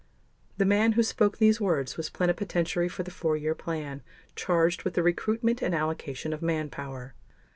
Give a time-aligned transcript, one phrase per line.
[0.57, 4.01] The man who spoke these words was Plenipotentiary for the Four Year Plan
[4.35, 7.13] charged with the recruitment and allocation of manpower.